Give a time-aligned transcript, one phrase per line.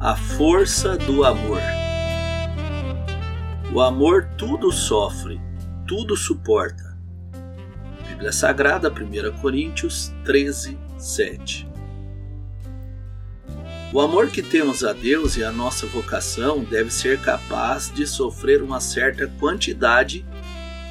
[0.00, 1.60] A força do amor.
[3.72, 5.40] O amor tudo sofre,
[5.86, 6.96] tudo suporta.
[8.06, 11.66] Bíblia Sagrada, 1 Coríntios 13, 7.
[13.92, 18.60] O amor que temos a Deus e a nossa vocação deve ser capaz de sofrer
[18.60, 20.24] uma certa quantidade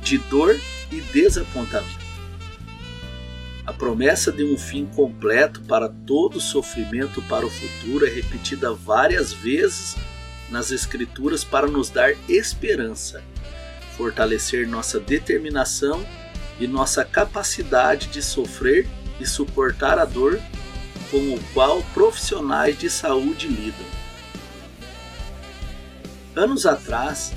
[0.02, 0.56] de dor
[0.92, 2.03] e desapontamento.
[3.66, 9.32] A promessa de um fim completo para todo sofrimento para o futuro é repetida várias
[9.32, 9.96] vezes
[10.50, 13.24] nas Escrituras para nos dar esperança,
[13.96, 16.06] fortalecer nossa determinação
[16.60, 18.86] e nossa capacidade de sofrer
[19.20, 20.40] e suportar a dor
[21.10, 23.86] com o qual profissionais de saúde lidam.
[26.36, 27.32] Anos atrás,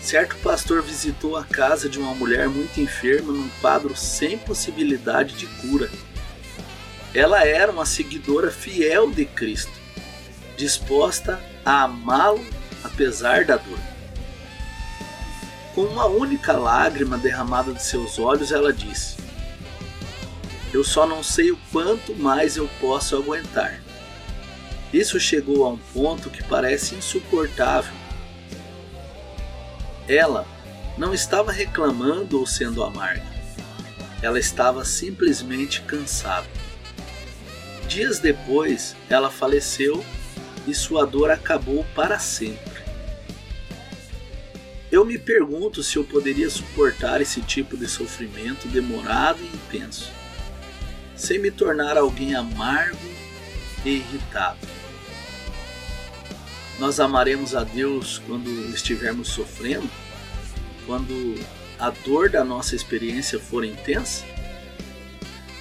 [0.00, 5.46] Certo pastor visitou a casa de uma mulher muito enferma num quadro sem possibilidade de
[5.46, 5.90] cura.
[7.14, 9.72] Ela era uma seguidora fiel de Cristo,
[10.56, 12.44] disposta a amá-lo
[12.82, 13.78] apesar da dor.
[15.74, 19.16] Com uma única lágrima derramada de seus olhos, ela disse:
[20.72, 23.80] Eu só não sei o quanto mais eu posso aguentar.
[24.92, 27.92] Isso chegou a um ponto que parece insuportável
[30.10, 30.46] ela
[30.98, 33.24] não estava reclamando ou sendo amarga.
[34.20, 36.48] Ela estava simplesmente cansada.
[37.86, 40.04] Dias depois, ela faleceu
[40.66, 42.80] e sua dor acabou para sempre.
[44.90, 50.10] Eu me pergunto se eu poderia suportar esse tipo de sofrimento demorado e intenso,
[51.14, 52.98] sem me tornar alguém amargo
[53.84, 54.79] e irritado.
[56.80, 59.88] Nós amaremos a Deus quando estivermos sofrendo,
[60.86, 61.38] quando
[61.78, 64.24] a dor da nossa experiência for intensa?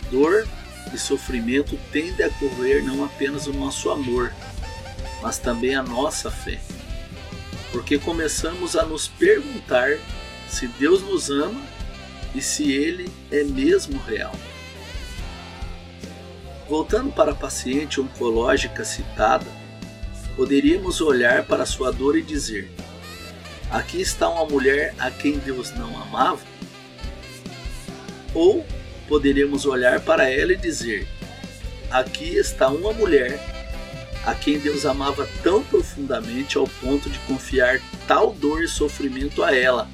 [0.09, 0.47] Dor
[0.93, 4.33] e sofrimento tendem a correr não apenas o nosso amor,
[5.21, 6.57] mas também a nossa fé.
[7.73, 9.99] Porque começamos a nos perguntar
[10.47, 11.61] se Deus nos ama
[12.33, 14.33] e se Ele é mesmo real.
[16.69, 19.58] Voltando para a paciente oncológica citada,
[20.39, 22.71] poderíamos olhar para sua dor e dizer:
[23.69, 26.39] Aqui está uma mulher a quem Deus não amava?
[28.33, 28.65] Ou
[29.05, 31.05] poderíamos olhar para ela e dizer:
[31.91, 33.37] Aqui está uma mulher
[34.25, 39.53] a quem Deus amava tão profundamente ao ponto de confiar tal dor e sofrimento a
[39.53, 39.89] ela,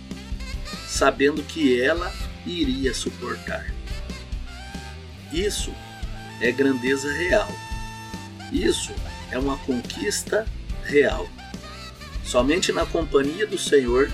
[0.88, 2.14] sabendo que ela
[2.46, 3.74] iria suportar.
[5.34, 5.74] Isso
[6.40, 7.50] é grandeza real.
[8.52, 8.94] Isso
[9.32, 10.46] é uma conquista
[10.84, 11.28] real.
[12.24, 14.12] Somente na companhia do Senhor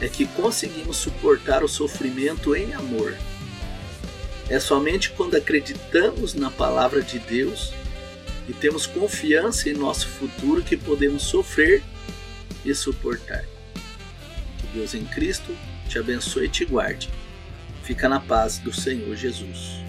[0.00, 3.16] é que conseguimos suportar o sofrimento em amor.
[4.48, 7.72] É somente quando acreditamos na palavra de Deus
[8.48, 11.82] e temos confiança em nosso futuro que podemos sofrer
[12.64, 13.44] e suportar.
[14.58, 15.56] Que Deus em Cristo
[15.88, 17.10] te abençoe e te guarde.
[17.82, 19.86] Fica na paz do Senhor Jesus.